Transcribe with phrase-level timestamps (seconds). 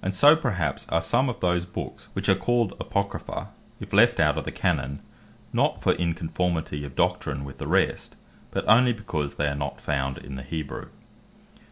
[0.00, 3.48] And so perhaps are some of those Books which are called Apocrypha,
[3.80, 5.02] if left out of the Canon,
[5.52, 8.14] not for inconformity of Doctrine with the rest,
[8.52, 10.90] but only because they are not found in the Hebrew.